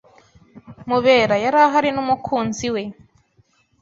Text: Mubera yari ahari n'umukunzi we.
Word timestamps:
Mubera 0.89 1.35
yari 1.43 1.57
ahari 1.65 1.89
n'umukunzi 1.95 2.67
we. 2.73 2.83